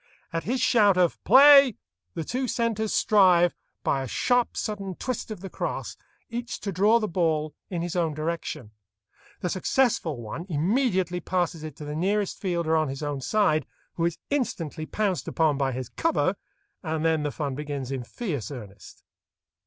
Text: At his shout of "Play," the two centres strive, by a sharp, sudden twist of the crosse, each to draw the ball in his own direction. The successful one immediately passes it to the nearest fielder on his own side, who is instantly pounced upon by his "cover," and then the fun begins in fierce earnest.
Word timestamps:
At 0.33 0.45
his 0.45 0.59
shout 0.59 0.97
of 0.97 1.23
"Play," 1.23 1.75
the 2.15 2.23
two 2.23 2.47
centres 2.47 2.91
strive, 2.91 3.53
by 3.83 4.01
a 4.01 4.07
sharp, 4.07 4.57
sudden 4.57 4.95
twist 4.95 5.29
of 5.29 5.41
the 5.41 5.49
crosse, 5.51 5.95
each 6.27 6.59
to 6.61 6.71
draw 6.71 6.99
the 6.99 7.07
ball 7.07 7.53
in 7.69 7.83
his 7.83 7.95
own 7.95 8.15
direction. 8.15 8.71
The 9.41 9.49
successful 9.49 10.19
one 10.19 10.47
immediately 10.49 11.19
passes 11.19 11.61
it 11.63 11.75
to 11.75 11.85
the 11.85 11.95
nearest 11.95 12.39
fielder 12.41 12.75
on 12.75 12.87
his 12.89 13.03
own 13.03 13.21
side, 13.21 13.67
who 13.93 14.05
is 14.05 14.17
instantly 14.31 14.87
pounced 14.87 15.27
upon 15.27 15.59
by 15.59 15.71
his 15.71 15.87
"cover," 15.89 16.35
and 16.81 17.05
then 17.05 17.21
the 17.21 17.29
fun 17.31 17.53
begins 17.53 17.91
in 17.91 18.03
fierce 18.03 18.49
earnest. 18.49 19.03